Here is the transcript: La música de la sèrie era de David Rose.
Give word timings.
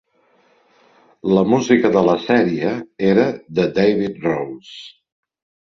La 1.37 1.43
música 1.51 1.93
de 1.97 2.03
la 2.09 2.17
sèrie 2.25 2.73
era 3.13 3.29
de 3.61 3.71
David 3.79 4.23
Rose. 4.29 4.79